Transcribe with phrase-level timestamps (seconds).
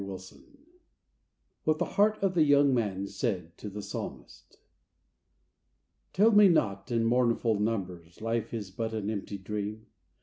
[0.03, 4.57] ■WHAT THE HEART OF THE YOUNG MAN SAID TO THE PSALMIST.
[6.11, 9.85] Tell me not, in mournful numbers, Life is but an empty dream